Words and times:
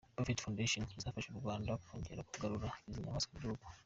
Buffett 0.15 0.41
Foundation 0.45 0.83
izafasha 0.99 1.29
u 1.31 1.39
Rwanda 1.41 1.71
kongera 1.85 2.27
kugarura 2.29 2.67
izi 2.89 3.03
nyamaswa 3.03 3.31
mu 3.33 3.41
gihugu. 3.43 3.65